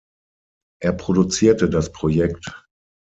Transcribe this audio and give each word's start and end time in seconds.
Er 0.81 0.93
produzierte 0.93 1.69
das 1.69 1.91
Projekt. 1.91 2.59